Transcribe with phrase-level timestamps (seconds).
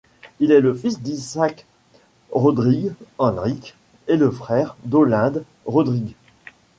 [0.39, 1.67] Il est le fils d'Isaac
[2.31, 3.75] Rodrigues-Henriques
[4.07, 6.15] et le frère d'Olinde Rodrigues.